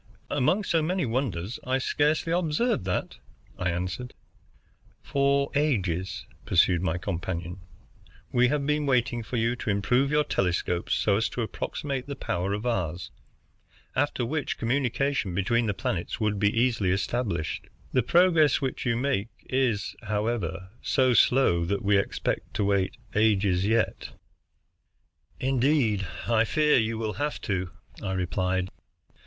"Among 0.31 0.63
so 0.63 0.81
many 0.81 1.05
wonders 1.05 1.59
I 1.63 1.77
scarcely 1.77 2.33
observed 2.33 2.85
that," 2.85 3.19
I 3.59 3.69
answered. 3.69 4.15
"For 5.03 5.51
ages," 5.53 6.25
pursued 6.43 6.81
my 6.81 6.97
companion, 6.97 7.61
"we 8.31 8.47
have 8.47 8.65
been 8.65 8.87
waiting 8.87 9.21
for 9.21 9.37
you 9.37 9.55
to 9.57 9.69
improve 9.69 10.09
your 10.09 10.23
telescopes 10.23 10.95
so 10.95 11.17
as 11.17 11.29
to 11.29 11.43
approximate 11.43 12.07
the 12.07 12.15
power 12.15 12.51
of 12.53 12.65
ours, 12.65 13.11
after 13.95 14.25
which 14.25 14.57
communication 14.57 15.35
between 15.35 15.67
the 15.67 15.71
planets 15.75 16.19
would 16.19 16.39
be 16.39 16.49
easily 16.49 16.89
established. 16.89 17.67
The 17.93 18.01
progress 18.01 18.59
which 18.59 18.87
you 18.87 18.97
make 18.97 19.27
is, 19.51 19.95
however, 20.01 20.69
so 20.81 21.13
slow 21.13 21.63
that 21.65 21.83
we 21.83 21.95
expect 21.95 22.55
to 22.55 22.63
wait 22.63 22.97
ages 23.13 23.67
yet." 23.67 24.09
"Indeed, 25.39 26.07
I 26.27 26.43
fear 26.43 26.77
you 26.79 26.97
will 26.97 27.13
have 27.21 27.39
to," 27.41 27.69
I 28.01 28.13
replied. 28.13 28.71